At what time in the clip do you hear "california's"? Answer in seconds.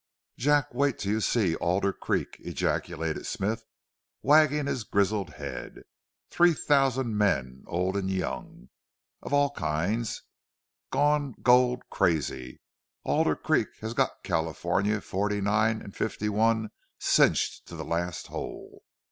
14.23-15.03